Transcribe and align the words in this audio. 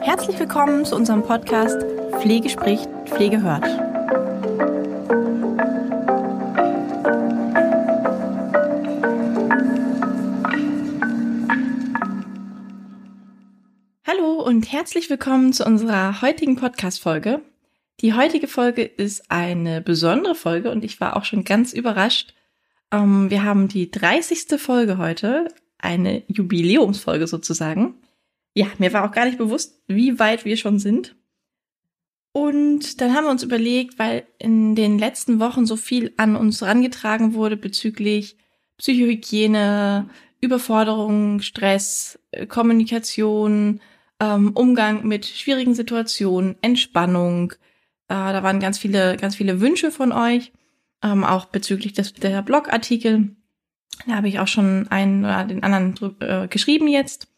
Herzlich 0.00 0.38
willkommen 0.38 0.84
zu 0.84 0.94
unserem 0.94 1.22
Podcast 1.22 1.82
Pflege 2.20 2.48
spricht, 2.48 2.88
Pflege 3.06 3.42
hört. 3.42 3.64
Hallo 14.06 14.40
und 14.42 14.70
herzlich 14.70 15.10
willkommen 15.10 15.52
zu 15.52 15.64
unserer 15.64 16.22
heutigen 16.22 16.56
Podcast-Folge. 16.56 17.42
Die 18.00 18.14
heutige 18.14 18.46
Folge 18.46 18.82
ist 18.82 19.30
eine 19.30 19.80
besondere 19.80 20.34
Folge 20.34 20.70
und 20.70 20.84
ich 20.84 21.00
war 21.00 21.16
auch 21.16 21.24
schon 21.24 21.44
ganz 21.44 21.72
überrascht. 21.72 22.34
Ähm, 22.94 23.30
wir 23.30 23.42
haben 23.42 23.68
die 23.68 23.90
30. 23.90 24.60
Folge 24.60 24.98
heute, 24.98 25.48
eine 25.78 26.22
Jubiläumsfolge 26.28 27.26
sozusagen. 27.26 27.96
Ja, 28.54 28.66
mir 28.78 28.92
war 28.92 29.04
auch 29.04 29.12
gar 29.12 29.24
nicht 29.26 29.38
bewusst, 29.38 29.82
wie 29.88 30.18
weit 30.18 30.44
wir 30.44 30.56
schon 30.56 30.78
sind. 30.78 31.16
Und 32.32 33.00
dann 33.00 33.14
haben 33.14 33.24
wir 33.24 33.30
uns 33.30 33.42
überlegt, 33.42 33.98
weil 33.98 34.26
in 34.38 34.74
den 34.74 34.98
letzten 34.98 35.40
Wochen 35.40 35.66
so 35.66 35.76
viel 35.76 36.12
an 36.16 36.36
uns 36.36 36.62
rangetragen 36.62 37.34
wurde 37.34 37.56
bezüglich 37.56 38.36
Psychohygiene, 38.78 40.08
Überforderung, 40.40 41.40
Stress, 41.40 42.18
äh, 42.32 42.46
Kommunikation, 42.46 43.80
ähm, 44.20 44.52
Umgang 44.54 45.06
mit 45.06 45.26
schwierigen 45.26 45.74
Situationen, 45.74 46.56
Entspannung, 46.60 47.52
äh, 48.08 48.14
da 48.14 48.42
waren 48.42 48.60
ganz 48.60 48.78
viele, 48.78 49.16
ganz 49.16 49.36
viele 49.36 49.60
Wünsche 49.60 49.90
von 49.90 50.12
euch, 50.12 50.52
ähm, 51.04 51.22
auch 51.22 51.44
bezüglich 51.44 51.92
des, 51.92 52.14
der 52.14 52.42
Blogartikel. 52.42 53.36
Da 54.06 54.16
habe 54.16 54.28
ich 54.28 54.40
auch 54.40 54.48
schon 54.48 54.88
einen 54.88 55.24
oder 55.24 55.44
den 55.44 55.62
anderen 55.62 55.94
äh, 56.20 56.48
geschrieben 56.48 56.88
jetzt. 56.88 57.28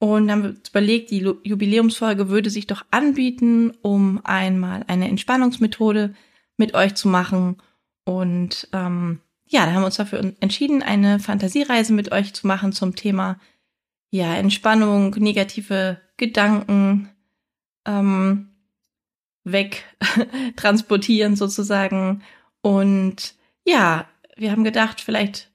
Und 0.00 0.30
haben 0.30 0.42
wir 0.42 0.56
überlegt, 0.68 1.10
die 1.10 1.20
Jubiläumsfolge 1.44 2.28
würde 2.28 2.50
sich 2.50 2.66
doch 2.66 2.84
anbieten, 2.90 3.72
um 3.82 4.20
einmal 4.24 4.84
eine 4.88 5.08
Entspannungsmethode 5.08 6.14
mit 6.56 6.74
euch 6.74 6.94
zu 6.94 7.08
machen. 7.08 7.56
Und 8.04 8.68
ähm, 8.72 9.20
ja, 9.46 9.66
da 9.66 9.72
haben 9.72 9.82
wir 9.82 9.86
uns 9.86 9.96
dafür 9.96 10.34
entschieden, 10.40 10.82
eine 10.82 11.20
Fantasiereise 11.20 11.92
mit 11.92 12.10
euch 12.10 12.34
zu 12.34 12.46
machen 12.46 12.72
zum 12.72 12.96
Thema 12.96 13.38
ja 14.10 14.34
Entspannung, 14.34 15.14
negative 15.18 16.00
Gedanken, 16.16 17.08
ähm, 17.86 18.50
weg 19.44 19.84
transportieren 20.56 21.36
sozusagen. 21.36 22.22
Und 22.64 23.34
ja, 23.66 24.06
wir 24.36 24.50
haben 24.50 24.64
gedacht, 24.64 25.02
vielleicht 25.02 25.50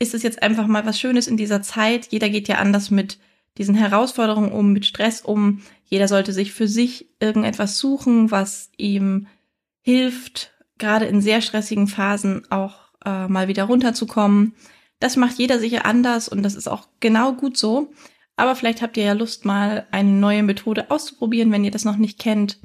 ist 0.00 0.12
es 0.12 0.24
jetzt 0.24 0.42
einfach 0.42 0.66
mal 0.66 0.84
was 0.84 0.98
Schönes 0.98 1.28
in 1.28 1.36
dieser 1.36 1.62
Zeit. 1.62 2.08
Jeder 2.10 2.28
geht 2.28 2.48
ja 2.48 2.56
anders 2.56 2.90
mit 2.90 3.18
diesen 3.58 3.76
Herausforderungen 3.76 4.50
um, 4.50 4.72
mit 4.72 4.84
Stress 4.84 5.20
um. 5.20 5.62
Jeder 5.84 6.08
sollte 6.08 6.32
sich 6.32 6.52
für 6.52 6.66
sich 6.66 7.06
irgendetwas 7.20 7.78
suchen, 7.78 8.32
was 8.32 8.70
ihm 8.76 9.28
hilft, 9.82 10.50
gerade 10.78 11.04
in 11.04 11.20
sehr 11.20 11.42
stressigen 11.42 11.86
Phasen 11.86 12.42
auch 12.50 12.90
äh, 13.04 13.28
mal 13.28 13.46
wieder 13.46 13.62
runterzukommen. 13.62 14.52
Das 14.98 15.14
macht 15.14 15.38
jeder 15.38 15.60
sicher 15.60 15.86
anders 15.86 16.28
und 16.28 16.42
das 16.42 16.56
ist 16.56 16.66
auch 16.66 16.88
genau 16.98 17.34
gut 17.34 17.56
so. 17.56 17.92
Aber 18.34 18.56
vielleicht 18.56 18.82
habt 18.82 18.96
ihr 18.96 19.04
ja 19.04 19.12
Lust, 19.12 19.44
mal 19.44 19.86
eine 19.92 20.10
neue 20.10 20.42
Methode 20.42 20.90
auszuprobieren, 20.90 21.52
wenn 21.52 21.62
ihr 21.62 21.70
das 21.70 21.84
noch 21.84 21.98
nicht 21.98 22.18
kennt. 22.18 22.58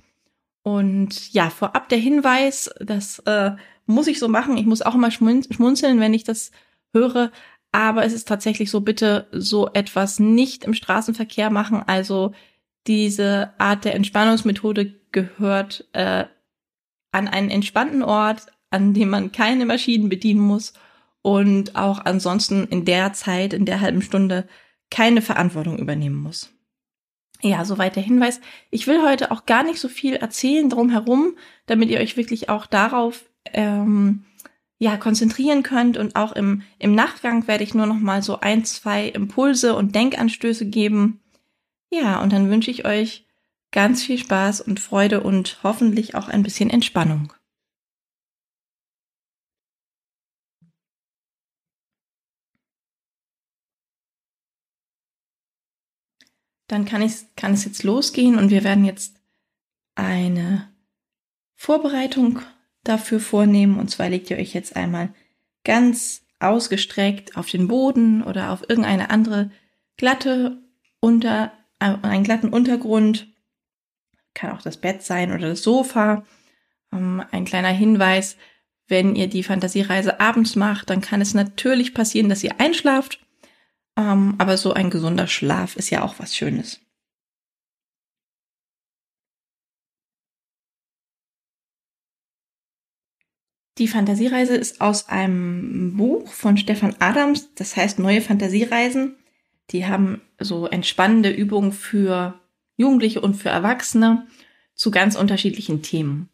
Und 0.63 1.33
ja, 1.33 1.49
vorab 1.49 1.89
der 1.89 1.97
Hinweis, 1.97 2.69
das 2.79 3.19
äh, 3.19 3.51
muss 3.85 4.07
ich 4.07 4.19
so 4.19 4.27
machen. 4.27 4.57
Ich 4.57 4.65
muss 4.65 4.81
auch 4.81 4.95
immer 4.95 5.11
schmunzeln, 5.11 5.99
wenn 5.99 6.13
ich 6.13 6.23
das 6.23 6.51
höre. 6.93 7.31
Aber 7.71 8.05
es 8.05 8.13
ist 8.13 8.27
tatsächlich 8.27 8.71
so, 8.71 8.81
bitte 8.81 9.27
so 9.31 9.69
etwas 9.73 10.19
nicht 10.19 10.63
im 10.63 10.73
Straßenverkehr 10.73 11.49
machen. 11.49 11.83
Also 11.85 12.33
diese 12.87 13.53
Art 13.57 13.83
der 13.83 13.95
Entspannungsmethode 13.95 14.93
gehört 15.11 15.87
äh, 15.93 16.25
an 17.11 17.27
einen 17.27 17.49
entspannten 17.49 18.03
Ort, 18.03 18.47
an 18.69 18.93
dem 18.93 19.09
man 19.09 19.31
keine 19.31 19.65
Maschinen 19.65 20.09
bedienen 20.09 20.41
muss 20.41 20.73
und 21.21 21.75
auch 21.75 22.05
ansonsten 22.05 22.65
in 22.65 22.85
der 22.85 23.13
Zeit, 23.13 23.53
in 23.53 23.65
der 23.65 23.81
halben 23.81 24.01
Stunde 24.01 24.47
keine 24.89 25.21
Verantwortung 25.21 25.79
übernehmen 25.79 26.17
muss. 26.17 26.52
Ja, 27.43 27.65
soweit 27.65 27.97
der 27.97 28.03
Hinweis. 28.03 28.39
Ich 28.71 28.87
will 28.87 29.01
heute 29.01 29.29
auch 29.31 29.45
gar 29.45 29.63
nicht 29.63 29.79
so 29.79 29.89
viel 29.89 30.15
erzählen 30.15 30.69
drumherum, 30.69 31.35
damit 31.65 31.89
ihr 31.89 31.99
euch 31.99 32.15
wirklich 32.15 32.47
auch 32.47 32.65
darauf 32.65 33.25
ähm, 33.51 34.23
ja 34.79 34.95
konzentrieren 34.95 35.61
könnt 35.61 35.97
und 35.97 36.15
auch 36.15 36.31
im 36.31 36.61
im 36.79 36.95
Nachgang 36.95 37.45
werde 37.45 37.65
ich 37.65 37.73
nur 37.73 37.85
noch 37.85 37.99
mal 37.99 38.21
so 38.23 38.39
ein 38.39 38.63
zwei 38.63 39.09
Impulse 39.09 39.75
und 39.75 39.93
Denkanstöße 39.93 40.65
geben. 40.67 41.19
Ja, 41.91 42.21
und 42.21 42.31
dann 42.31 42.49
wünsche 42.49 42.71
ich 42.71 42.85
euch 42.85 43.25
ganz 43.71 44.03
viel 44.03 44.17
Spaß 44.17 44.61
und 44.61 44.79
Freude 44.79 45.21
und 45.21 45.59
hoffentlich 45.63 46.15
auch 46.15 46.29
ein 46.29 46.43
bisschen 46.43 46.69
Entspannung. 46.69 47.33
Dann 56.67 56.85
kann, 56.85 57.01
ich, 57.01 57.35
kann 57.35 57.53
es 57.53 57.65
jetzt 57.65 57.83
losgehen 57.83 58.37
und 58.37 58.49
wir 58.49 58.63
werden 58.63 58.85
jetzt 58.85 59.15
eine 59.95 60.69
Vorbereitung 61.55 62.41
dafür 62.83 63.19
vornehmen. 63.19 63.79
Und 63.79 63.89
zwar 63.89 64.09
legt 64.09 64.29
ihr 64.29 64.37
euch 64.37 64.53
jetzt 64.53 64.75
einmal 64.75 65.13
ganz 65.63 66.25
ausgestreckt 66.39 67.37
auf 67.37 67.49
den 67.49 67.67
Boden 67.67 68.21
oder 68.23 68.51
auf 68.51 68.61
irgendeine 68.67 69.09
andere 69.09 69.51
glatte 69.97 70.61
unter, 70.99 71.51
äh, 71.79 71.95
einen 72.01 72.23
glatten 72.23 72.49
Untergrund. 72.49 73.27
Kann 74.33 74.51
auch 74.51 74.61
das 74.61 74.77
Bett 74.77 75.03
sein 75.03 75.31
oder 75.31 75.49
das 75.49 75.63
Sofa. 75.63 76.25
Ähm, 76.91 77.23
ein 77.31 77.45
kleiner 77.45 77.69
Hinweis, 77.69 78.37
wenn 78.87 79.15
ihr 79.15 79.27
die 79.27 79.43
Fantasiereise 79.43 80.19
abends 80.19 80.55
macht, 80.55 80.89
dann 80.89 81.01
kann 81.01 81.21
es 81.21 81.33
natürlich 81.33 81.93
passieren, 81.93 82.29
dass 82.29 82.43
ihr 82.43 82.59
einschlaft. 82.59 83.22
Ähm, 83.97 84.35
aber 84.37 84.57
so 84.57 84.73
ein 84.73 84.89
gesunder 84.89 85.27
Schlaf 85.27 85.75
ist 85.75 85.89
ja 85.89 86.03
auch 86.03 86.15
was 86.19 86.35
Schönes. 86.35 86.81
Die 93.79 93.87
Fantasiereise 93.87 94.55
ist 94.55 94.81
aus 94.81 95.09
einem 95.09 95.97
Buch 95.97 96.31
von 96.31 96.57
Stefan 96.57 96.95
Adams, 96.99 97.55
das 97.55 97.75
heißt 97.75 97.97
Neue 97.97 98.21
Fantasiereisen. 98.21 99.15
Die 99.71 99.87
haben 99.87 100.21
so 100.39 100.67
entspannende 100.67 101.31
Übungen 101.31 101.71
für 101.71 102.39
Jugendliche 102.77 103.21
und 103.21 103.33
für 103.33 103.49
Erwachsene 103.49 104.27
zu 104.75 104.91
ganz 104.91 105.15
unterschiedlichen 105.15 105.81
Themen. 105.81 106.29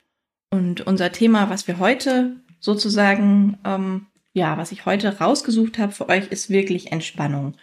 Und 0.50 0.82
unser 0.82 1.12
Thema, 1.12 1.50
was 1.50 1.68
wir 1.68 1.80
heute 1.80 2.42
sozusagen 2.60 3.58
ähm, 3.64 4.08
ja, 4.34 4.58
was 4.58 4.72
ich 4.72 4.86
heute 4.86 5.20
rausgesucht 5.20 5.78
habe 5.78 5.92
für 5.92 6.10
euch, 6.10 6.28
ist 6.28 6.50
wirklich 6.50 6.92
Entspannung 6.92 7.56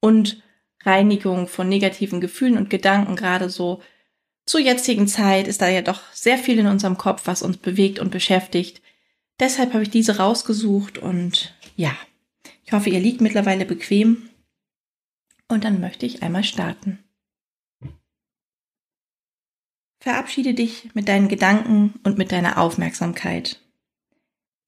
und 0.00 0.42
Reinigung 0.84 1.48
von 1.48 1.68
negativen 1.68 2.20
Gefühlen 2.20 2.56
und 2.56 2.70
Gedanken. 2.70 3.16
Gerade 3.16 3.50
so 3.50 3.82
zur 4.46 4.60
jetzigen 4.60 5.06
Zeit 5.08 5.46
ist 5.46 5.62
da 5.62 5.68
ja 5.68 5.82
doch 5.82 6.00
sehr 6.12 6.38
viel 6.38 6.58
in 6.58 6.66
unserem 6.66 6.98
Kopf, 6.98 7.22
was 7.26 7.42
uns 7.42 7.56
bewegt 7.56 7.98
und 7.98 8.10
beschäftigt. 8.10 8.82
Deshalb 9.40 9.72
habe 9.72 9.82
ich 9.82 9.90
diese 9.90 10.18
rausgesucht 10.18 10.98
und 10.98 11.54
ja, 11.76 11.96
ich 12.64 12.72
hoffe, 12.72 12.90
ihr 12.90 13.00
liegt 13.00 13.20
mittlerweile 13.20 13.64
bequem. 13.64 14.28
Und 15.48 15.64
dann 15.64 15.80
möchte 15.80 16.06
ich 16.06 16.22
einmal 16.22 16.44
starten. 16.44 16.98
Verabschiede 20.00 20.54
dich 20.54 20.90
mit 20.94 21.08
deinen 21.08 21.28
Gedanken 21.28 21.94
und 22.04 22.18
mit 22.18 22.32
deiner 22.32 22.58
Aufmerksamkeit 22.58 23.60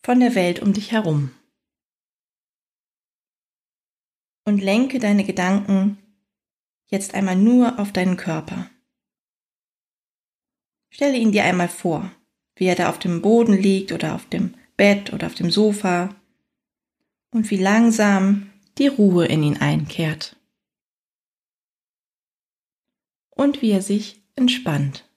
von 0.03 0.21
der 0.21 0.35
Welt 0.35 0.61
um 0.61 0.73
dich 0.73 0.93
herum 0.93 1.31
und 4.45 4.63
lenke 4.63 4.99
deine 4.99 5.25
Gedanken 5.25 5.99
jetzt 6.87 7.15
einmal 7.15 7.37
nur 7.37 7.79
auf 7.79 7.93
deinen 7.93 8.17
Körper. 8.17 8.71
Stelle 10.91 11.17
ihn 11.17 11.33
dir 11.33 11.45
einmal 11.45 11.69
vor, 11.69 12.11
wie 12.57 12.67
er 12.67 12.77
da 12.77 12.89
auf 12.89 12.99
dem 12.99 13.21
Boden 13.23 13.55
liegt 13.55 13.91
oder 13.93 14.15
auf 14.15 14.29
dem 14.29 14.55
Bett 14.77 15.13
oder 15.13 15.27
auf 15.27 15.35
dem 15.35 15.51
Sofa 15.51 16.15
und 17.31 17.51
wie 17.51 17.57
langsam 17.57 18.51
die 18.79 18.87
Ruhe 18.87 19.27
in 19.27 19.43
ihn 19.43 19.57
einkehrt 19.57 20.37
und 23.31 23.63
wie 23.63 23.71
er 23.71 23.83
sich 23.83 24.23
entspannt. 24.37 25.09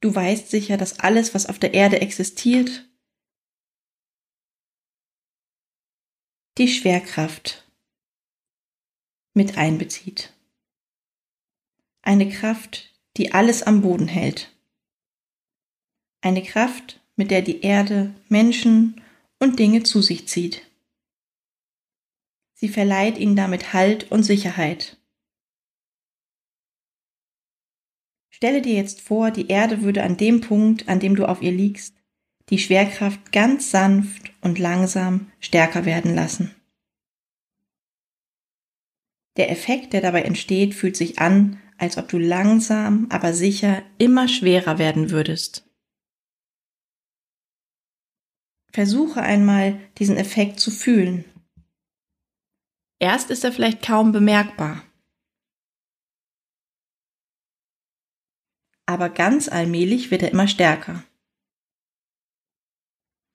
Du 0.00 0.14
weißt 0.14 0.50
sicher, 0.50 0.76
dass 0.76 1.00
alles, 1.00 1.34
was 1.34 1.46
auf 1.46 1.58
der 1.58 1.74
Erde 1.74 2.00
existiert, 2.00 2.88
die 6.56 6.68
Schwerkraft 6.68 7.64
mit 9.34 9.56
einbezieht. 9.56 10.32
Eine 12.02 12.28
Kraft, 12.28 12.92
die 13.16 13.32
alles 13.32 13.62
am 13.62 13.82
Boden 13.82 14.08
hält. 14.08 14.56
Eine 16.20 16.42
Kraft, 16.42 17.00
mit 17.16 17.30
der 17.30 17.42
die 17.42 17.60
Erde 17.62 18.14
Menschen 18.28 19.00
und 19.38 19.58
Dinge 19.58 19.82
zu 19.82 20.02
sich 20.02 20.28
zieht. 20.28 20.62
Sie 22.54 22.68
verleiht 22.68 23.18
ihnen 23.18 23.36
damit 23.36 23.72
Halt 23.72 24.10
und 24.10 24.24
Sicherheit. 24.24 24.97
Stelle 28.38 28.62
dir 28.62 28.74
jetzt 28.74 29.00
vor, 29.00 29.32
die 29.32 29.48
Erde 29.48 29.82
würde 29.82 30.04
an 30.04 30.16
dem 30.16 30.40
Punkt, 30.40 30.88
an 30.88 31.00
dem 31.00 31.16
du 31.16 31.28
auf 31.28 31.42
ihr 31.42 31.50
liegst, 31.50 31.96
die 32.50 32.60
Schwerkraft 32.60 33.32
ganz 33.32 33.72
sanft 33.72 34.32
und 34.42 34.60
langsam 34.60 35.32
stärker 35.40 35.84
werden 35.84 36.14
lassen. 36.14 36.54
Der 39.38 39.50
Effekt, 39.50 39.92
der 39.92 40.02
dabei 40.02 40.22
entsteht, 40.22 40.76
fühlt 40.76 40.96
sich 40.96 41.18
an, 41.18 41.60
als 41.78 41.98
ob 41.98 42.08
du 42.08 42.16
langsam, 42.16 43.08
aber 43.10 43.32
sicher 43.32 43.82
immer 43.98 44.28
schwerer 44.28 44.78
werden 44.78 45.10
würdest. 45.10 45.68
Versuche 48.70 49.20
einmal, 49.20 49.80
diesen 49.98 50.16
Effekt 50.16 50.60
zu 50.60 50.70
fühlen. 50.70 51.24
Erst 53.00 53.32
ist 53.32 53.42
er 53.42 53.50
vielleicht 53.50 53.82
kaum 53.82 54.12
bemerkbar. 54.12 54.84
Aber 58.88 59.10
ganz 59.10 59.50
allmählich 59.50 60.10
wird 60.10 60.22
er 60.22 60.32
immer 60.32 60.48
stärker. 60.48 61.04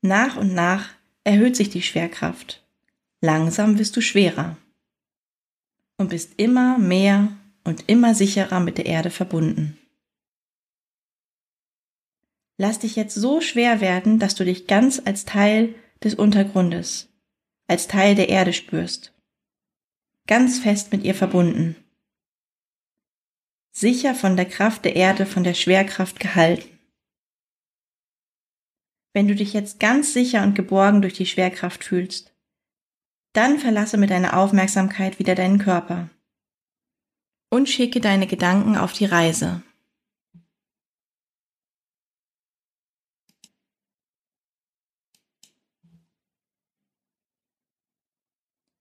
Nach 0.01 0.35
und 0.35 0.55
nach 0.55 0.89
erhöht 1.23 1.55
sich 1.55 1.69
die 1.69 1.83
Schwerkraft. 1.83 2.65
Langsam 3.21 3.77
wirst 3.77 3.95
du 3.95 4.01
schwerer 4.01 4.57
und 5.97 6.09
bist 6.09 6.33
immer 6.37 6.79
mehr 6.79 7.37
und 7.63 7.87
immer 7.87 8.15
sicherer 8.15 8.61
mit 8.61 8.79
der 8.79 8.87
Erde 8.87 9.11
verbunden. 9.11 9.77
Lass 12.57 12.79
dich 12.79 12.95
jetzt 12.95 13.13
so 13.13 13.39
schwer 13.39 13.79
werden, 13.79 14.17
dass 14.17 14.33
du 14.33 14.45
dich 14.45 14.65
ganz 14.65 15.03
als 15.05 15.23
Teil 15.23 15.75
des 16.03 16.15
Untergrundes, 16.15 17.09
als 17.67 17.87
Teil 17.87 18.15
der 18.15 18.29
Erde 18.29 18.53
spürst. 18.53 19.13
Ganz 20.25 20.57
fest 20.57 20.91
mit 20.91 21.03
ihr 21.03 21.13
verbunden. 21.13 21.75
Sicher 23.75 24.13
von 24.13 24.37
der 24.37 24.45
Kraft 24.45 24.85
der 24.85 24.95
Erde, 24.95 25.25
von 25.25 25.43
der 25.43 25.55
Schwerkraft 25.55 26.19
gehalten. 26.19 26.69
Wenn 29.13 29.27
du 29.27 29.35
dich 29.35 29.53
jetzt 29.53 29.79
ganz 29.79 30.13
sicher 30.13 30.43
und 30.43 30.53
geborgen 30.53 31.01
durch 31.01 31.13
die 31.13 31.25
Schwerkraft 31.25 31.83
fühlst, 31.83 32.35
dann 33.33 33.57
verlasse 33.57 33.97
mit 33.97 34.11
deiner 34.11 34.37
Aufmerksamkeit 34.37 35.17
wieder 35.17 35.33
deinen 35.33 35.57
Körper 35.57 36.09
und 37.49 37.67
schicke 37.67 37.99
deine 37.99 38.27
Gedanken 38.27 38.77
auf 38.77 38.93
die 38.93 39.05
Reise. 39.05 39.63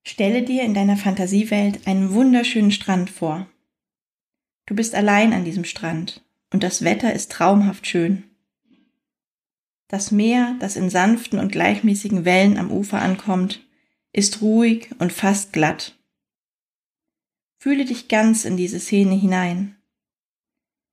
Stelle 0.07 0.43
dir 0.43 0.63
in 0.65 0.75
deiner 0.75 0.99
Fantasiewelt 0.99 1.87
einen 1.87 2.13
wunderschönen 2.13 2.73
Strand 2.73 3.09
vor. 3.09 3.47
Du 4.67 4.75
bist 4.75 4.95
allein 4.95 5.33
an 5.33 5.45
diesem 5.45 5.65
Strand 5.65 6.23
und 6.53 6.63
das 6.63 6.83
Wetter 6.85 7.13
ist 7.13 7.33
traumhaft 7.33 7.87
schön. 7.87 8.25
Das 9.89 10.11
Meer, 10.11 10.57
das 10.61 10.77
in 10.77 10.89
sanften 10.89 11.39
und 11.39 11.53
gleichmäßigen 11.53 12.25
Wellen 12.25 12.57
am 12.57 12.71
Ufer 12.71 13.03
ankommt, 13.03 13.61
ist 14.13 14.41
ruhig 14.41 14.91
und 14.99 15.13
fast 15.13 15.53
glatt. 15.53 15.99
Fühle 17.59 17.85
dich 17.85 18.09
ganz 18.09 18.45
in 18.45 18.57
diese 18.57 18.81
Szene 18.81 19.15
hinein. 19.15 19.77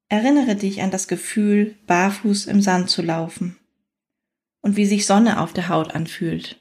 Erinnere 0.09 0.55
dich 0.55 0.81
an 0.81 0.91
das 0.91 1.07
Gefühl, 1.07 1.75
barfuß 1.87 2.47
im 2.47 2.61
Sand 2.61 2.89
zu 2.89 3.01
laufen 3.01 3.57
und 4.61 4.75
wie 4.75 4.85
sich 4.85 5.05
Sonne 5.05 5.39
auf 5.39 5.53
der 5.53 5.69
Haut 5.69 5.95
anfühlt. 5.95 6.59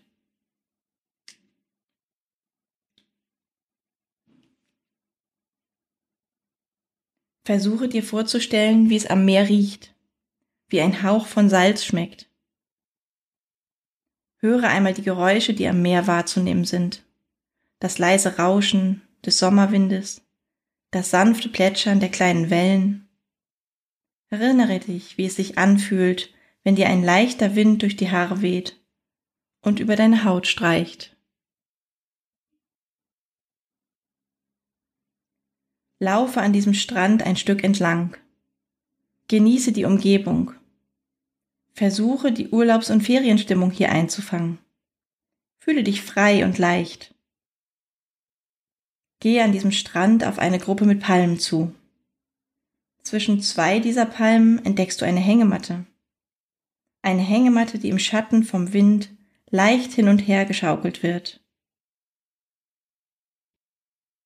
Versuche 7.49 7.89
dir 7.89 8.03
vorzustellen, 8.03 8.91
wie 8.91 8.97
es 8.97 9.07
am 9.07 9.25
Meer 9.25 9.49
riecht, 9.49 9.95
wie 10.69 10.83
ein 10.83 11.03
Hauch 11.03 11.25
von 11.25 11.49
Salz 11.49 11.83
schmeckt. 11.83 12.29
Höre 14.37 14.65
einmal 14.65 14.93
die 14.93 15.01
Geräusche, 15.01 15.55
die 15.55 15.67
am 15.67 15.81
Meer 15.81 16.07
wahrzunehmen 16.07 16.67
sind. 16.67 17.07
Das 17.79 17.97
leise 17.97 18.37
Rauschen, 18.37 19.01
des 19.25 19.39
Sommerwindes, 19.39 20.21
das 20.91 21.09
sanfte 21.09 21.49
Plätschern 21.49 22.01
der 22.01 22.11
kleinen 22.11 22.51
Wellen. 22.51 23.09
Erinnere 24.29 24.81
dich, 24.81 25.17
wie 25.17 25.25
es 25.25 25.37
sich 25.37 25.57
anfühlt, 25.57 26.35
wenn 26.65 26.77
dir 26.77 26.89
ein 26.91 27.03
leichter 27.03 27.55
Wind 27.55 27.81
durch 27.81 27.97
die 27.97 28.11
Haare 28.11 28.43
weht 28.43 28.79
und 29.63 29.81
über 29.81 29.97
deine 29.97 30.25
Haut 30.25 30.47
streicht. 30.47 31.17
Laufe 36.01 36.41
an 36.41 36.53
diesem 36.53 36.75
Strand 36.75 37.25
ein 37.25 37.37
Stück 37.37 37.65
entlang. 37.65 38.17
Genieße 39.27 39.73
die 39.73 39.85
Umgebung. 39.85 40.53
Versuche 41.73 42.33
die 42.33 42.49
Urlaubs- 42.49 42.91
und 42.91 43.03
Ferienstimmung 43.03 43.71
hier 43.71 43.91
einzufangen. 43.91 44.59
Fühle 45.59 45.83
dich 45.83 46.03
frei 46.03 46.45
und 46.45 46.59
leicht. 46.59 47.15
Gehe 49.21 49.43
an 49.43 49.53
diesem 49.53 49.73
Strand 49.73 50.25
auf 50.25 50.39
eine 50.39 50.61
Gruppe 50.61 50.85
mit 50.85 51.01
Palmen 51.01 51.41
zu. 51.41 51.75
Zwischen 53.03 53.41
zwei 53.41 53.81
dieser 53.81 54.07
Palmen 54.07 54.65
entdeckst 54.65 55.01
du 55.01 55.05
eine 55.05 55.21
Hängematte. 55.21 55.85
Eine 57.03 57.23
Hängematte, 57.23 57.79
die 57.79 57.89
im 57.89 57.99
Schatten 57.99 58.45
vom 58.45 58.73
Wind 58.73 59.11
leicht 59.51 59.93
hin 59.93 60.09
und 60.09 60.21
her 60.21 60.45
geschaukelt 60.45 61.03
wird. 61.03 61.41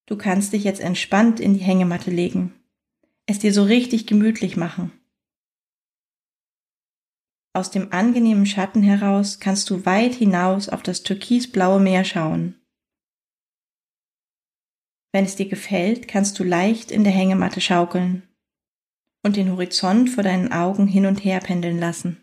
Du 0.05 0.17
kannst 0.17 0.53
dich 0.53 0.63
jetzt 0.63 0.81
entspannt 0.81 1.39
in 1.39 1.53
die 1.53 1.63
Hängematte 1.63 2.11
legen, 2.11 2.53
es 3.25 3.39
dir 3.39 3.53
so 3.53 3.63
richtig 3.63 4.05
gemütlich 4.05 4.57
machen. 4.57 4.91
Aus 7.55 7.69
dem 7.69 7.93
angenehmen 7.93 8.45
Schatten 8.45 8.81
heraus 8.81 9.39
kannst 9.39 9.69
du 9.69 9.85
weit 9.85 10.15
hinaus 10.15 10.69
auf 10.69 10.81
das 10.81 11.03
türkisblaue 11.03 11.79
Meer 11.79 12.03
schauen. 12.03 12.59
Wenn 15.13 15.25
es 15.25 15.35
dir 15.35 15.47
gefällt, 15.47 16.07
kannst 16.07 16.39
du 16.39 16.43
leicht 16.43 16.89
in 16.89 17.03
der 17.03 17.13
Hängematte 17.13 17.61
schaukeln 17.61 18.27
und 19.23 19.35
den 19.35 19.51
Horizont 19.51 20.09
vor 20.09 20.23
deinen 20.23 20.51
Augen 20.51 20.87
hin 20.87 21.05
und 21.05 21.23
her 21.23 21.39
pendeln 21.39 21.79
lassen. 21.79 22.22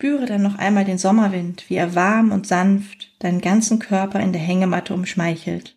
Spüre 0.00 0.24
dann 0.24 0.40
noch 0.40 0.56
einmal 0.56 0.86
den 0.86 0.96
Sommerwind, 0.96 1.68
wie 1.68 1.74
er 1.74 1.94
warm 1.94 2.32
und 2.32 2.46
sanft 2.46 3.22
deinen 3.22 3.42
ganzen 3.42 3.78
Körper 3.78 4.18
in 4.18 4.32
der 4.32 4.40
Hängematte 4.40 4.94
umschmeichelt. 4.94 5.76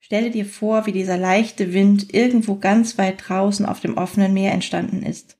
Stelle 0.00 0.32
dir 0.32 0.44
vor, 0.44 0.86
wie 0.86 0.90
dieser 0.90 1.16
leichte 1.16 1.72
Wind 1.72 2.12
irgendwo 2.12 2.56
ganz 2.56 2.98
weit 2.98 3.28
draußen 3.28 3.64
auf 3.64 3.78
dem 3.78 3.96
offenen 3.96 4.34
Meer 4.34 4.50
entstanden 4.50 5.04
ist. 5.04 5.38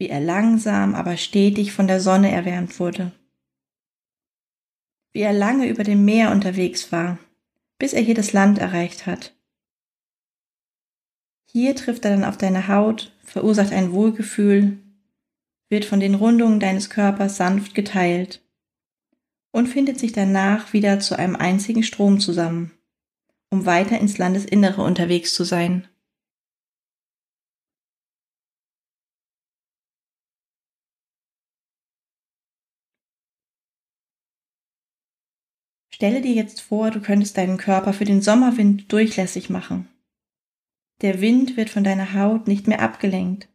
Wie 0.00 0.08
er 0.08 0.18
langsam, 0.18 0.96
aber 0.96 1.16
stetig 1.16 1.70
von 1.70 1.86
der 1.86 2.00
Sonne 2.00 2.32
erwärmt 2.32 2.80
wurde. 2.80 3.12
Wie 5.12 5.20
er 5.20 5.32
lange 5.32 5.68
über 5.68 5.84
dem 5.84 6.04
Meer 6.04 6.32
unterwegs 6.32 6.90
war, 6.90 7.16
bis 7.78 7.92
er 7.92 8.02
hier 8.02 8.16
das 8.16 8.32
Land 8.32 8.58
erreicht 8.58 9.06
hat. 9.06 9.36
Hier 11.44 11.76
trifft 11.76 12.04
er 12.04 12.10
dann 12.10 12.24
auf 12.24 12.38
deine 12.38 12.66
Haut, 12.66 13.16
verursacht 13.22 13.72
ein 13.72 13.92
Wohlgefühl, 13.92 14.78
wird 15.70 15.84
von 15.84 16.00
den 16.00 16.14
Rundungen 16.14 16.60
deines 16.60 16.90
Körpers 16.90 17.36
sanft 17.36 17.74
geteilt 17.74 18.42
und 19.52 19.66
findet 19.66 19.98
sich 19.98 20.12
danach 20.12 20.72
wieder 20.72 21.00
zu 21.00 21.18
einem 21.18 21.36
einzigen 21.36 21.82
Strom 21.82 22.20
zusammen 22.20 22.78
um 23.50 23.66
weiter 23.66 23.98
ins 23.98 24.18
Landesinnere 24.18 24.82
unterwegs 24.82 25.34
zu 25.34 25.44
sein. 25.44 25.88
Stelle 35.90 36.20
dir 36.20 36.32
jetzt 36.32 36.60
vor, 36.60 36.92
du 36.92 37.00
könntest 37.00 37.36
deinen 37.36 37.56
Körper 37.56 37.92
für 37.92 38.04
den 38.04 38.22
Sommerwind 38.22 38.92
durchlässig 38.92 39.50
machen. 39.50 39.88
Der 41.00 41.20
Wind 41.20 41.56
wird 41.56 41.70
von 41.70 41.82
deiner 41.82 42.14
Haut 42.14 42.46
nicht 42.46 42.68
mehr 42.68 42.80
abgelenkt, 42.80 43.48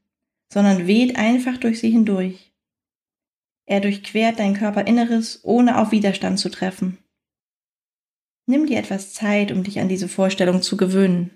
sondern 0.54 0.86
weht 0.86 1.16
einfach 1.16 1.58
durch 1.58 1.80
sie 1.80 1.90
hindurch. 1.90 2.54
Er 3.66 3.80
durchquert 3.80 4.38
dein 4.38 4.54
Körperinneres, 4.54 5.40
ohne 5.44 5.80
auf 5.80 5.92
Widerstand 5.92 6.38
zu 6.38 6.50
treffen. 6.50 7.00
Nimm 8.46 8.68
dir 8.68 8.78
etwas 8.78 9.14
Zeit, 9.14 9.52
um 9.52 9.64
dich 9.64 9.80
an 9.80 9.90
diese 9.90 10.08
Vorstellung 10.08 10.62
zu 10.62 10.78
gewöhnen. 10.78 11.36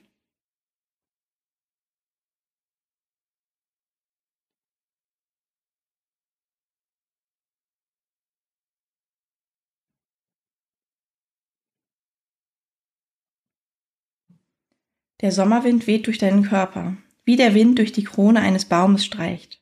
Der 15.22 15.32
Sommerwind 15.32 15.88
weht 15.88 16.06
durch 16.06 16.20
deinen 16.20 16.44
Körper 16.44 16.98
wie 17.28 17.36
der 17.36 17.54
Wind 17.54 17.78
durch 17.78 17.92
die 17.92 18.06
Krone 18.06 18.40
eines 18.40 18.64
Baumes 18.64 19.06
streicht. 19.06 19.62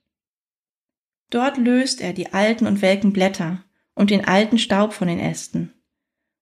Dort 1.32 1.58
löst 1.58 2.00
er 2.00 2.14
die 2.14 2.32
alten 2.32 2.68
und 2.68 2.84
welken 2.84 3.12
Blätter 3.12 3.66
und 3.96 4.12
den 4.12 4.24
alten 4.24 4.60
Staub 4.60 4.94
von 4.94 5.08
den 5.08 5.20
Ästen, 5.20 5.74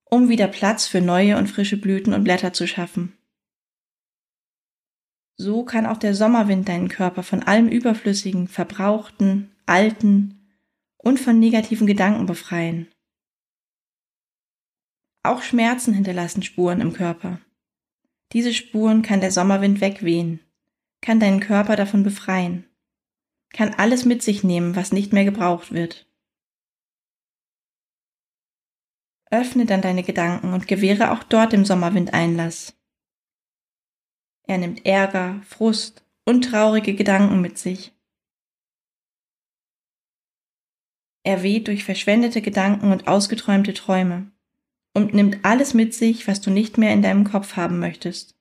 um 0.04 0.28
wieder 0.28 0.50
Platz 0.50 0.86
für 0.86 1.00
neue 1.00 1.38
und 1.38 1.48
frische 1.48 1.78
Blüten 1.78 2.14
und 2.14 2.26
Blätter 2.26 2.52
zu 2.52 2.68
schaffen. 2.68 3.18
So 5.38 5.64
kann 5.64 5.86
auch 5.86 5.96
der 5.96 6.14
Sommerwind 6.14 6.68
deinen 6.68 6.90
Körper 6.90 7.24
von 7.24 7.42
allem 7.42 7.70
Überflüssigen, 7.70 8.50
Verbrauchten, 8.50 9.56
Alten 9.66 10.42
und 10.98 11.22
von 11.22 11.40
negativen 11.40 11.88
Gedanken 11.88 12.26
befreien. 12.26 12.90
Auch 15.24 15.42
Schmerzen 15.42 15.94
hinterlassen 15.94 16.44
Spuren 16.44 16.82
im 16.82 16.92
Körper. 16.92 17.40
Diese 18.34 18.54
Spuren 18.54 19.04
kann 19.04 19.22
der 19.22 19.32
Sommerwind 19.32 19.80
wegwehen, 19.80 20.42
kann 21.04 21.20
deinen 21.20 21.42
Körper 21.42 21.76
davon 21.76 22.02
befreien, 22.02 22.66
kann 23.52 23.74
alles 23.74 24.06
mit 24.06 24.24
sich 24.24 24.44
nehmen, 24.44 24.76
was 24.76 24.94
nicht 24.94 25.12
mehr 25.14 25.26
gebraucht 25.26 25.74
wird. 25.74 26.10
Öffne 29.30 29.66
dann 29.66 29.82
deine 29.82 30.04
Gedanken 30.04 30.54
und 30.54 30.68
gewähre 30.68 31.12
auch 31.12 31.24
dort 31.24 31.54
dem 31.54 31.66
Sommerwind 31.66 32.14
Einlass. 32.14 32.80
Er 34.44 34.58
nimmt 34.58 34.86
Ärger, 34.86 35.42
Frust 35.44 36.06
und 36.26 36.44
traurige 36.46 36.96
Gedanken 36.96 37.42
mit 37.42 37.58
sich. 37.58 37.92
Er 41.26 41.44
weht 41.44 41.68
durch 41.68 41.84
verschwendete 41.84 42.42
Gedanken 42.42 42.92
und 42.92 43.08
ausgeträumte 43.08 43.74
Träume 43.74 44.32
und 44.94 45.14
nimmt 45.14 45.44
alles 45.44 45.74
mit 45.74 45.94
sich, 45.94 46.28
was 46.28 46.42
du 46.42 46.50
nicht 46.50 46.78
mehr 46.78 46.94
in 46.94 47.02
deinem 47.02 47.24
Kopf 47.24 47.56
haben 47.56 47.80
möchtest. 47.80 48.38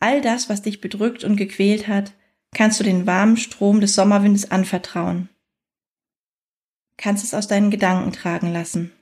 All 0.00 0.22
das, 0.22 0.48
was 0.48 0.62
dich 0.62 0.80
bedrückt 0.80 1.24
und 1.24 1.36
gequält 1.36 1.86
hat, 1.86 2.14
kannst 2.52 2.80
du 2.80 2.84
den 2.84 3.06
warmen 3.06 3.36
Strom 3.36 3.80
des 3.80 3.94
Sommerwindes 3.94 4.50
anvertrauen. 4.50 5.28
Kannst 6.96 7.22
es 7.22 7.34
aus 7.34 7.46
deinen 7.48 7.70
Gedanken 7.70 8.12
tragen 8.12 8.52
lassen. 8.52 8.92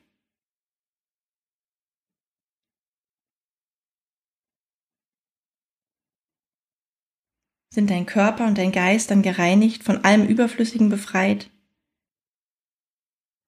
Sind 7.73 7.91
dein 7.91 8.07
Körper 8.07 8.47
und 8.47 8.59
dein 8.59 8.73
Geist 8.73 9.11
dann 9.11 9.23
gereinigt, 9.23 9.85
von 9.85 10.05
allem 10.05 10.27
Überflüssigen 10.27 10.89
befreit? 10.89 11.51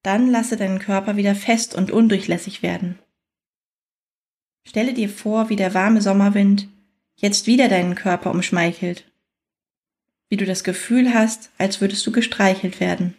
Dann 0.04 0.30
lasse 0.30 0.56
deinen 0.56 0.78
Körper 0.78 1.16
wieder 1.16 1.34
fest 1.34 1.74
und 1.74 1.90
undurchlässig 1.90 2.62
werden. 2.62 2.98
Stelle 4.68 4.94
dir 4.94 5.08
vor, 5.08 5.48
wie 5.48 5.56
der 5.56 5.74
warme 5.74 6.00
Sommerwind 6.00 6.68
jetzt 7.20 7.46
wieder 7.46 7.68
deinen 7.68 7.94
Körper 7.94 8.30
umschmeichelt, 8.30 9.10
wie 10.28 10.36
du 10.36 10.46
das 10.46 10.64
Gefühl 10.64 11.12
hast, 11.12 11.50
als 11.58 11.80
würdest 11.80 12.06
du 12.06 12.12
gestreichelt 12.12 12.80
werden. 12.80 13.16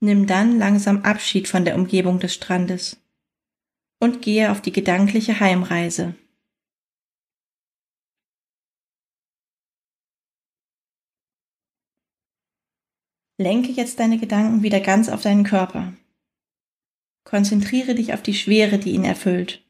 Nimm 0.00 0.26
dann 0.26 0.58
langsam 0.58 1.02
Abschied 1.02 1.46
von 1.46 1.64
der 1.64 1.74
Umgebung 1.74 2.20
des 2.20 2.34
Strandes 2.34 2.98
und 4.00 4.22
gehe 4.22 4.50
auf 4.50 4.62
die 4.62 4.72
gedankliche 4.72 5.40
Heimreise. 5.40 6.14
Lenke 13.36 13.72
jetzt 13.72 13.98
deine 14.00 14.18
Gedanken 14.18 14.62
wieder 14.62 14.80
ganz 14.80 15.08
auf 15.08 15.22
deinen 15.22 15.44
Körper. 15.44 15.94
Konzentriere 17.24 17.94
dich 17.94 18.12
auf 18.12 18.22
die 18.22 18.34
Schwere, 18.34 18.78
die 18.78 18.92
ihn 18.92 19.04
erfüllt. 19.04 19.64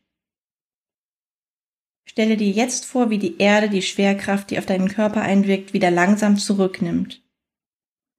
Stelle 2.21 2.37
dir 2.37 2.51
jetzt 2.51 2.85
vor, 2.85 3.09
wie 3.09 3.17
die 3.17 3.39
Erde 3.39 3.71
die 3.71 3.81
Schwerkraft, 3.81 4.51
die 4.51 4.59
auf 4.59 4.67
deinen 4.67 4.91
Körper 4.91 5.23
einwirkt, 5.23 5.73
wieder 5.73 5.91
langsam 5.91 6.37
zurücknimmt. 6.37 7.23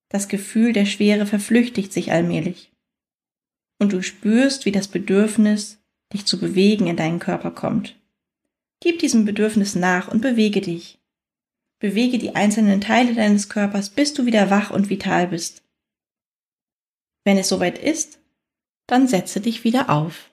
Das 0.09 0.27
Gefühl 0.27 0.73
der 0.73 0.87
Schwere 0.87 1.27
verflüchtigt 1.27 1.93
sich 1.93 2.11
allmählich. 2.11 2.71
Und 3.77 3.93
du 3.93 4.01
spürst, 4.01 4.65
wie 4.65 4.71
das 4.71 4.87
Bedürfnis, 4.87 5.83
dich 6.11 6.25
zu 6.25 6.39
bewegen, 6.39 6.87
in 6.87 6.97
deinen 6.97 7.19
Körper 7.19 7.51
kommt. 7.51 7.95
Gib 8.79 8.97
diesem 8.97 9.23
Bedürfnis 9.23 9.75
nach 9.75 10.07
und 10.07 10.21
bewege 10.21 10.61
dich. 10.61 10.99
Bewege 11.77 12.17
die 12.17 12.33
einzelnen 12.33 12.81
Teile 12.81 13.13
deines 13.13 13.49
Körpers, 13.49 13.91
bis 13.91 14.15
du 14.15 14.25
wieder 14.25 14.49
wach 14.49 14.71
und 14.71 14.89
vital 14.89 15.27
bist. 15.27 15.61
Wenn 17.23 17.37
es 17.37 17.49
soweit 17.49 17.77
ist, 17.77 18.17
dann 18.87 19.07
setze 19.07 19.41
dich 19.41 19.63
wieder 19.63 19.91
auf. 19.91 20.30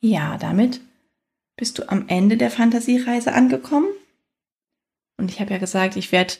Ja, 0.00 0.38
damit 0.38 0.80
bist 1.56 1.78
du 1.78 1.88
am 1.88 2.08
Ende 2.08 2.36
der 2.36 2.50
Fantasiereise 2.50 3.32
angekommen. 3.32 3.88
Und 5.16 5.30
ich 5.30 5.40
habe 5.40 5.52
ja 5.52 5.58
gesagt, 5.58 5.96
ich 5.96 6.12
werde 6.12 6.34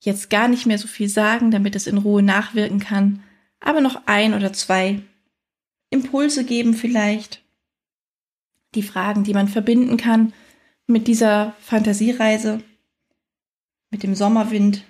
jetzt 0.00 0.28
gar 0.28 0.48
nicht 0.48 0.66
mehr 0.66 0.78
so 0.78 0.86
viel 0.86 1.08
sagen, 1.08 1.50
damit 1.50 1.74
es 1.76 1.86
in 1.86 1.98
Ruhe 1.98 2.22
nachwirken 2.22 2.80
kann 2.80 3.22
aber 3.64 3.80
noch 3.80 4.02
ein 4.06 4.34
oder 4.34 4.52
zwei 4.52 5.02
Impulse 5.90 6.44
geben 6.44 6.74
vielleicht. 6.74 7.42
Die 8.74 8.82
Fragen, 8.82 9.24
die 9.24 9.32
man 9.32 9.48
verbinden 9.48 9.96
kann 9.96 10.34
mit 10.86 11.08
dieser 11.08 11.54
Fantasiereise, 11.60 12.62
mit 13.90 14.02
dem 14.02 14.14
Sommerwind, 14.14 14.84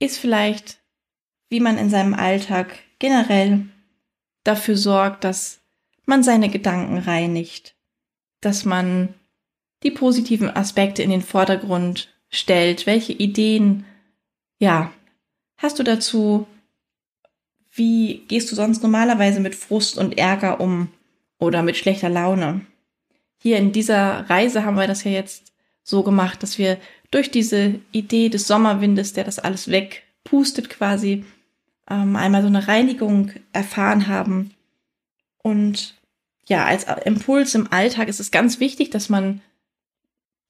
ist 0.00 0.18
vielleicht, 0.18 0.80
wie 1.48 1.60
man 1.60 1.78
in 1.78 1.88
seinem 1.88 2.14
Alltag 2.14 2.78
generell 2.98 3.66
dafür 4.44 4.76
sorgt, 4.76 5.24
dass 5.24 5.59
man 6.10 6.22
seine 6.22 6.50
Gedanken 6.50 6.98
reinigt, 6.98 7.74
dass 8.42 8.66
man 8.66 9.14
die 9.82 9.90
positiven 9.90 10.54
Aspekte 10.54 11.02
in 11.02 11.08
den 11.08 11.22
Vordergrund 11.22 12.14
stellt, 12.28 12.84
welche 12.84 13.14
Ideen, 13.14 13.86
ja, 14.58 14.92
hast 15.56 15.78
du 15.78 15.82
dazu? 15.82 16.46
Wie 17.72 18.26
gehst 18.28 18.50
du 18.50 18.56
sonst 18.56 18.82
normalerweise 18.82 19.40
mit 19.40 19.54
Frust 19.54 19.96
und 19.96 20.18
Ärger 20.18 20.60
um 20.60 20.88
oder 21.38 21.62
mit 21.62 21.76
schlechter 21.76 22.10
Laune? 22.10 22.66
Hier 23.38 23.56
in 23.56 23.72
dieser 23.72 24.28
Reise 24.28 24.64
haben 24.64 24.76
wir 24.76 24.86
das 24.86 25.04
ja 25.04 25.12
jetzt 25.12 25.52
so 25.82 26.02
gemacht, 26.02 26.42
dass 26.42 26.58
wir 26.58 26.78
durch 27.10 27.30
diese 27.30 27.80
Idee 27.92 28.28
des 28.28 28.46
Sommerwindes, 28.46 29.14
der 29.14 29.24
das 29.24 29.38
alles 29.38 29.70
wegpustet 29.70 30.68
quasi, 30.68 31.24
ähm, 31.88 32.16
einmal 32.16 32.42
so 32.42 32.48
eine 32.48 32.68
Reinigung 32.68 33.32
erfahren 33.52 34.08
haben. 34.08 34.50
Und 35.42 35.99
ja, 36.50 36.64
als 36.64 36.84
Impuls 37.04 37.54
im 37.54 37.72
Alltag 37.72 38.08
ist 38.08 38.18
es 38.18 38.32
ganz 38.32 38.58
wichtig, 38.58 38.90
dass 38.90 39.08
man, 39.08 39.40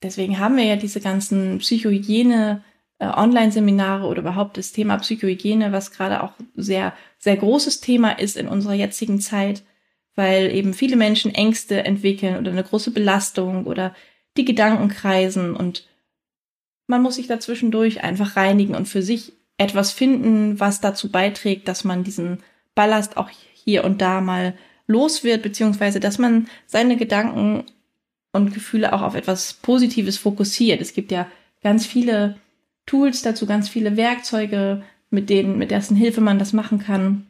deswegen 0.02 0.38
haben 0.38 0.56
wir 0.56 0.64
ja 0.64 0.76
diese 0.76 1.00
ganzen 1.00 1.58
Psychohygiene 1.58 2.64
äh, 2.98 3.06
Online-Seminare 3.06 4.06
oder 4.06 4.22
überhaupt 4.22 4.56
das 4.56 4.72
Thema 4.72 4.96
Psychohygiene, 4.96 5.72
was 5.72 5.92
gerade 5.92 6.22
auch 6.22 6.32
sehr, 6.56 6.94
sehr 7.18 7.36
großes 7.36 7.82
Thema 7.82 8.12
ist 8.12 8.38
in 8.38 8.48
unserer 8.48 8.72
jetzigen 8.72 9.20
Zeit, 9.20 9.62
weil 10.14 10.50
eben 10.54 10.72
viele 10.72 10.96
Menschen 10.96 11.34
Ängste 11.34 11.84
entwickeln 11.84 12.38
oder 12.38 12.50
eine 12.50 12.64
große 12.64 12.92
Belastung 12.92 13.66
oder 13.66 13.94
die 14.38 14.46
Gedanken 14.46 14.88
kreisen 14.88 15.54
und 15.54 15.86
man 16.86 17.02
muss 17.02 17.16
sich 17.16 17.26
dazwischendurch 17.26 18.02
einfach 18.02 18.36
reinigen 18.36 18.74
und 18.74 18.88
für 18.88 19.02
sich 19.02 19.34
etwas 19.58 19.92
finden, 19.92 20.58
was 20.58 20.80
dazu 20.80 21.12
beiträgt, 21.12 21.68
dass 21.68 21.84
man 21.84 22.04
diesen 22.04 22.38
Ballast 22.74 23.18
auch 23.18 23.28
hier 23.52 23.84
und 23.84 24.00
da 24.00 24.22
mal 24.22 24.54
los 24.90 25.24
wird, 25.24 25.42
beziehungsweise 25.42 26.00
dass 26.00 26.18
man 26.18 26.48
seine 26.66 26.96
Gedanken 26.96 27.64
und 28.32 28.52
Gefühle 28.52 28.92
auch 28.92 29.02
auf 29.02 29.14
etwas 29.14 29.54
Positives 29.54 30.18
fokussiert. 30.18 30.80
Es 30.80 30.92
gibt 30.92 31.10
ja 31.10 31.26
ganz 31.62 31.86
viele 31.86 32.36
Tools 32.86 33.22
dazu, 33.22 33.46
ganz 33.46 33.68
viele 33.68 33.96
Werkzeuge, 33.96 34.82
mit 35.10 35.30
denen, 35.30 35.58
mit 35.58 35.70
dessen 35.70 35.96
Hilfe 35.96 36.20
man 36.20 36.38
das 36.38 36.52
machen 36.52 36.78
kann. 36.78 37.26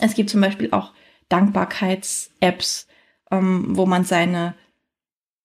Es 0.00 0.14
gibt 0.14 0.30
zum 0.30 0.40
Beispiel 0.40 0.70
auch 0.72 0.92
Dankbarkeits-Apps, 1.28 2.86
ähm, 3.30 3.76
wo 3.76 3.86
man 3.86 4.04
seine, 4.04 4.54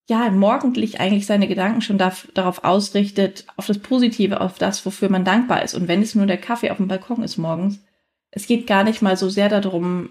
ja, 0.10 0.30
morgendlich 0.30 1.00
eigentlich 1.00 1.26
seine 1.26 1.48
Gedanken 1.48 1.82
schon 1.82 1.98
darf, 1.98 2.28
darauf 2.34 2.64
ausrichtet, 2.64 3.46
auf 3.56 3.66
das 3.68 3.80
Positive, 3.80 4.42
auf 4.42 4.58
das, 4.58 4.86
wofür 4.86 5.10
man 5.10 5.26
dankbar 5.26 5.64
ist. 5.64 5.74
Und 5.74 5.88
wenn 5.88 6.02
es 6.02 6.16
nur 6.16 6.26
der 6.26 6.38
Kaffee 6.38 6.72
auf 6.72 6.78
dem 6.78 6.88
Balkon 6.88 7.24
ist 7.24 7.38
morgens, 7.38 7.80
es 8.32 8.48
geht 8.48 8.68
gar 8.68 8.84
nicht 8.84 9.02
mal 9.02 9.18
so 9.18 9.30
sehr 9.30 9.50
darum, 9.50 10.10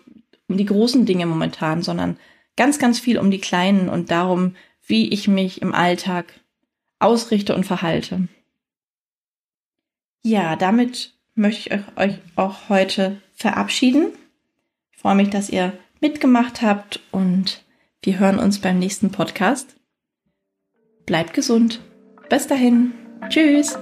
um 0.50 0.57
die 0.57 0.66
großen 0.66 1.07
Dinge 1.07 1.26
momentan, 1.26 1.83
sondern 1.83 2.19
ganz, 2.57 2.78
ganz 2.78 2.99
viel 2.99 3.19
um 3.19 3.30
die 3.30 3.40
kleinen 3.40 3.88
und 3.88 4.11
darum, 4.11 4.57
wie 4.87 5.09
ich 5.09 5.28
mich 5.28 5.62
im 5.62 5.75
Alltag 5.75 6.35
ausrichte 6.99 7.54
und 7.54 7.64
verhalte. 7.64 8.28
Ja, 10.23 10.57
damit 10.57 11.14
möchte 11.35 11.71
ich 11.75 11.97
euch 11.97 12.19
auch 12.37 12.69
heute 12.69 13.23
verabschieden. 13.33 14.09
Ich 14.92 14.99
freue 14.99 15.14
mich, 15.14 15.30
dass 15.30 15.49
ihr 15.49 15.73
mitgemacht 16.00 16.61
habt 16.61 17.00
und 17.11 17.62
wir 18.02 18.19
hören 18.19 18.38
uns 18.38 18.59
beim 18.59 18.78
nächsten 18.78 19.12
Podcast. 19.12 19.76
Bleibt 21.07 21.33
gesund. 21.33 21.80
Bis 22.28 22.47
dahin. 22.47 22.92
Tschüss! 23.28 23.78